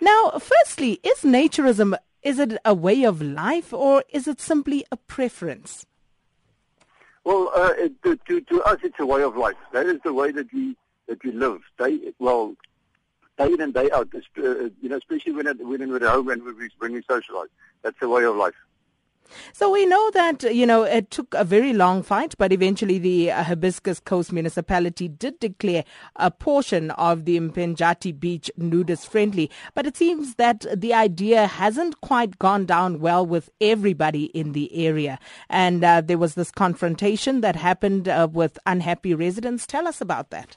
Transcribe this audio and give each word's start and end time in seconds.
Now, 0.00 0.38
firstly, 0.38 1.00
is 1.02 1.22
naturism 1.22 1.96
is 2.22 2.38
it 2.38 2.58
a 2.64 2.74
way 2.74 3.04
of 3.04 3.22
life 3.22 3.72
or 3.72 4.04
is 4.10 4.26
it 4.26 4.40
simply 4.40 4.84
a 4.90 4.96
preference? 4.96 5.86
Well, 7.24 7.50
uh, 7.54 7.74
to, 8.02 8.16
to, 8.28 8.40
to 8.40 8.62
us, 8.62 8.78
it's 8.82 8.98
a 8.98 9.06
way 9.06 9.22
of 9.22 9.36
life. 9.36 9.56
That 9.72 9.86
is 9.86 10.00
the 10.02 10.12
way 10.12 10.32
that 10.32 10.52
we 10.52 10.76
that 11.08 11.22
we 11.24 11.32
live. 11.32 11.60
Day, 11.78 12.12
well, 12.18 12.54
day 13.38 13.52
in 13.52 13.60
and 13.60 13.74
day 13.74 13.90
out. 13.92 14.08
Uh, 14.14 14.70
you 14.80 14.88
know, 14.88 14.96
especially 14.96 15.32
when 15.32 15.46
at, 15.46 15.58
when 15.58 15.88
we're 15.88 15.96
at 15.96 16.02
home 16.02 16.28
and 16.28 16.42
when 16.42 16.56
we 16.56 16.70
when 16.78 16.92
we 16.92 17.02
socialize. 17.08 17.48
That's 17.82 17.98
the 18.00 18.08
way 18.08 18.24
of 18.24 18.36
life. 18.36 18.54
So 19.52 19.70
we 19.70 19.86
know 19.86 20.10
that, 20.12 20.42
you 20.42 20.66
know, 20.66 20.82
it 20.84 21.10
took 21.10 21.34
a 21.34 21.44
very 21.44 21.72
long 21.72 22.02
fight, 22.02 22.34
but 22.38 22.52
eventually 22.52 22.98
the 22.98 23.30
uh, 23.32 23.44
Hibiscus 23.44 24.00
Coast 24.00 24.32
municipality 24.32 25.08
did 25.08 25.38
declare 25.38 25.84
a 26.16 26.30
portion 26.30 26.90
of 26.92 27.24
the 27.24 27.38
Mpenjati 27.38 28.18
beach 28.18 28.50
nudist 28.56 29.08
friendly. 29.08 29.50
But 29.74 29.86
it 29.86 29.96
seems 29.96 30.36
that 30.36 30.66
the 30.74 30.94
idea 30.94 31.46
hasn't 31.46 32.00
quite 32.00 32.38
gone 32.38 32.66
down 32.66 33.00
well 33.00 33.24
with 33.24 33.50
everybody 33.60 34.24
in 34.26 34.52
the 34.52 34.74
area. 34.74 35.18
And 35.48 35.84
uh, 35.84 36.00
there 36.00 36.18
was 36.18 36.34
this 36.34 36.50
confrontation 36.50 37.40
that 37.40 37.56
happened 37.56 38.08
uh, 38.08 38.28
with 38.30 38.58
unhappy 38.66 39.14
residents. 39.14 39.66
Tell 39.66 39.86
us 39.86 40.00
about 40.00 40.30
that. 40.30 40.56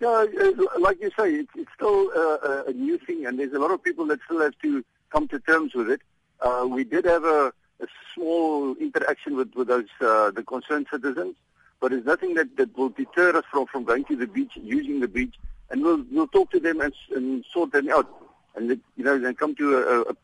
Yeah, 0.00 0.26
uh, 0.40 0.80
like 0.80 1.00
you 1.00 1.10
say, 1.18 1.34
it's, 1.34 1.50
it's 1.54 1.70
still 1.74 2.10
uh, 2.14 2.64
a 2.66 2.72
new 2.72 2.98
thing, 2.98 3.26
and 3.26 3.38
there's 3.38 3.52
a 3.52 3.58
lot 3.58 3.70
of 3.70 3.82
people 3.82 4.06
that 4.06 4.18
still 4.24 4.40
have 4.40 4.58
to 4.62 4.84
come 5.10 5.28
to 5.28 5.38
terms 5.38 5.72
with 5.74 5.88
it. 5.88 6.02
Uh, 6.40 6.66
we 6.68 6.84
did 6.84 7.04
have 7.04 7.24
a, 7.24 7.52
a 7.80 7.86
small 8.14 8.74
interaction 8.76 9.36
with, 9.36 9.54
with 9.54 9.68
those 9.68 9.88
uh, 10.00 10.30
the 10.30 10.42
concerned 10.42 10.86
citizens, 10.90 11.34
but 11.80 11.92
it's 11.92 12.06
nothing 12.06 12.34
that, 12.34 12.56
that 12.56 12.76
will 12.76 12.90
deter 12.90 13.36
us 13.36 13.44
from, 13.50 13.66
from 13.66 13.84
going 13.84 14.04
to 14.04 14.16
the 14.16 14.26
beach, 14.26 14.52
using 14.56 15.00
the 15.00 15.08
beach, 15.08 15.34
and 15.70 15.82
we'll 15.82 16.04
we'll 16.10 16.28
talk 16.28 16.50
to 16.50 16.60
them 16.60 16.80
and, 16.80 16.92
and 17.14 17.44
sort 17.52 17.72
them 17.72 17.88
out, 17.90 18.08
and 18.56 18.68
you 18.96 19.04
know, 19.04 19.18
then 19.18 19.34
come 19.34 19.54
to 19.56 19.78
a, 19.78 20.00
a 20.02 20.16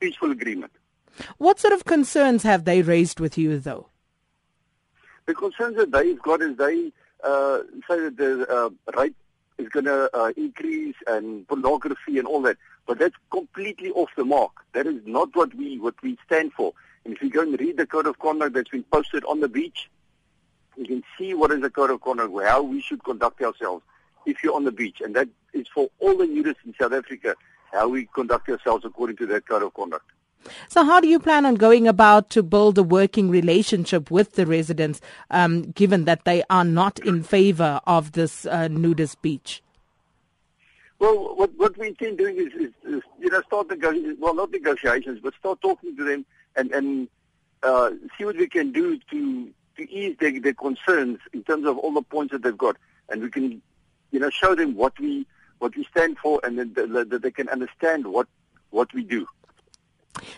peaceful 0.00 0.30
agreement. 0.30 0.72
What 1.38 1.60
sort 1.60 1.72
of 1.72 1.84
concerns 1.84 2.42
have 2.42 2.64
they 2.64 2.82
raised 2.82 3.20
with 3.20 3.38
you, 3.38 3.58
though? 3.58 3.88
The 5.26 5.34
concerns 5.34 5.76
that 5.76 5.92
they've 5.92 6.20
got 6.20 6.42
is 6.42 6.56
they 6.56 6.92
uh, 7.22 7.58
say 7.88 8.00
that 8.00 8.16
the 8.16 8.46
uh, 8.48 8.70
rate 9.00 9.14
is 9.58 9.68
going 9.68 9.84
to 9.86 10.10
uh, 10.16 10.32
increase 10.36 10.96
and 11.06 11.46
pornography 11.48 12.18
and 12.18 12.26
all 12.26 12.42
that. 12.42 12.56
But 12.86 12.98
that's 12.98 13.14
completely 13.30 13.90
off 13.90 14.10
the 14.16 14.24
mark. 14.24 14.52
That 14.72 14.86
is 14.86 15.00
not 15.06 15.34
what 15.34 15.54
we 15.54 15.78
what 15.78 15.94
we 16.02 16.18
stand 16.26 16.52
for. 16.52 16.72
And 17.04 17.14
if 17.14 17.22
you 17.22 17.30
go 17.30 17.42
and 17.42 17.58
read 17.58 17.76
the 17.76 17.86
code 17.86 18.06
of 18.06 18.18
conduct 18.18 18.54
that's 18.54 18.70
been 18.70 18.84
posted 18.84 19.24
on 19.24 19.40
the 19.40 19.48
beach, 19.48 19.90
you 20.76 20.86
can 20.86 21.02
see 21.16 21.34
what 21.34 21.50
is 21.52 21.60
the 21.60 21.70
code 21.70 21.90
of 21.90 22.00
conduct, 22.00 22.32
how 22.44 22.62
we 22.62 22.80
should 22.80 23.02
conduct 23.04 23.40
ourselves 23.42 23.84
if 24.26 24.42
you're 24.42 24.54
on 24.54 24.64
the 24.64 24.72
beach. 24.72 25.00
And 25.00 25.14
that 25.14 25.28
is 25.52 25.66
for 25.68 25.88
all 26.00 26.16
the 26.16 26.24
nudists 26.24 26.64
in 26.64 26.74
South 26.80 26.92
Africa, 26.92 27.36
how 27.72 27.88
we 27.88 28.06
conduct 28.06 28.48
ourselves 28.48 28.84
according 28.84 29.16
to 29.18 29.26
that 29.26 29.46
code 29.46 29.62
of 29.62 29.74
conduct. 29.74 30.10
So, 30.68 30.84
how 30.84 31.00
do 31.00 31.08
you 31.08 31.18
plan 31.18 31.46
on 31.46 31.54
going 31.54 31.86
about 31.86 32.30
to 32.30 32.42
build 32.42 32.78
a 32.78 32.82
working 32.82 33.30
relationship 33.30 34.10
with 34.10 34.32
the 34.32 34.46
residents, 34.46 35.00
um, 35.30 35.70
given 35.72 36.04
that 36.04 36.24
they 36.24 36.42
are 36.50 36.64
not 36.64 36.98
in 37.00 37.22
favor 37.22 37.80
of 37.86 38.12
this 38.12 38.46
uh, 38.46 38.68
nudist 38.68 39.20
beach? 39.22 39.62
Well, 40.98 41.36
what, 41.36 41.50
what 41.56 41.76
we 41.76 41.88
intend 41.88 42.18
doing 42.18 42.36
is, 42.36 42.52
is, 42.54 42.72
is 42.84 43.02
you 43.20 43.30
know, 43.30 43.42
start 43.42 43.68
negotiations, 43.68 44.16
well, 44.20 44.34
not 44.34 44.50
negotiations, 44.50 45.20
but 45.22 45.34
start 45.34 45.60
talking 45.60 45.96
to 45.96 46.04
them 46.04 46.24
and, 46.56 46.70
and 46.72 47.08
uh, 47.62 47.90
see 48.16 48.24
what 48.24 48.36
we 48.36 48.48
can 48.48 48.72
do 48.72 48.98
to, 49.10 49.50
to 49.76 49.90
ease 49.90 50.16
their, 50.20 50.40
their 50.40 50.54
concerns 50.54 51.18
in 51.32 51.42
terms 51.42 51.66
of 51.66 51.78
all 51.78 51.92
the 51.92 52.02
points 52.02 52.32
that 52.32 52.42
they've 52.42 52.56
got. 52.56 52.76
And 53.08 53.22
we 53.22 53.30
can, 53.30 53.60
you 54.12 54.20
know, 54.20 54.30
show 54.30 54.54
them 54.54 54.76
what 54.76 54.98
we, 54.98 55.26
what 55.58 55.76
we 55.76 55.84
stand 55.84 56.16
for 56.18 56.40
and 56.42 56.58
then 56.58 56.72
that 56.74 57.20
they 57.22 57.30
can 57.30 57.48
understand 57.48 58.06
what, 58.06 58.28
what 58.70 58.92
we 58.94 59.02
do. 59.02 59.26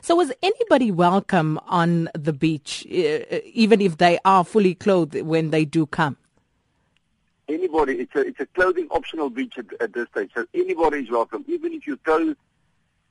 So, 0.06 0.20
is 0.20 0.32
anybody 0.40 0.92
welcome 0.92 1.58
on 1.66 2.08
the 2.14 2.32
beach, 2.32 2.86
even 2.86 3.80
if 3.80 3.96
they 3.96 4.20
are 4.24 4.44
fully 4.44 4.76
clothed 4.76 5.20
when 5.20 5.50
they 5.50 5.64
do 5.64 5.84
come? 5.84 6.16
Anybody, 7.48 7.94
it's 7.94 8.14
a 8.14 8.20
it's 8.20 8.38
a 8.38 8.46
clothing 8.46 8.86
optional 8.92 9.30
beach 9.30 9.58
at, 9.58 9.66
at 9.80 9.94
this 9.94 10.06
stage, 10.10 10.30
so 10.32 10.46
anybody 10.54 10.98
is 10.98 11.10
welcome. 11.10 11.44
Even 11.48 11.72
if 11.72 11.88
you 11.88 11.98
go, 12.04 12.36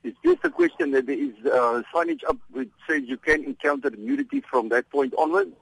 it's 0.04 0.16
just 0.24 0.42
a 0.44 0.48
question 0.48 0.92
that 0.92 1.04
there 1.04 1.18
is 1.18 1.34
uh, 1.44 1.82
signage 1.94 2.24
up 2.26 2.38
which 2.50 2.70
says 2.88 3.02
you 3.04 3.18
can 3.18 3.44
encounter 3.44 3.90
nudity 3.90 4.40
from 4.40 4.70
that 4.70 4.88
point 4.88 5.12
onward. 5.18 5.52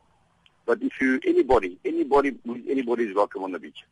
But 0.67 0.83
if 0.83 1.01
you 1.01 1.19
anybody, 1.27 1.81
anybody, 1.85 2.39
anybody 2.71 3.07
is 3.07 3.17
welcome 3.17 3.43
on 3.43 3.51
the 3.51 3.59
beach. 3.59 3.83